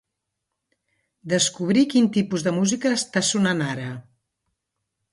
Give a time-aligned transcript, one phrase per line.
[1.33, 3.89] Descobrir quin tipus de música està sonant ara.